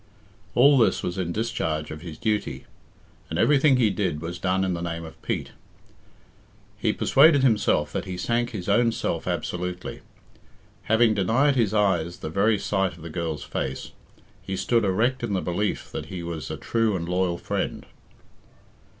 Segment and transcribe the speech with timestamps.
[0.55, 2.65] All this was in discharge of his duty,
[3.29, 5.51] and everything he did was done in the name of Pete.
[6.79, 10.01] He persuaded himself that he sank his own self absolutely.
[10.85, 13.91] Having denied his eyes the very sight of the girl's face,
[14.41, 17.85] he stood erect in the belief that he was a true and loyal friend.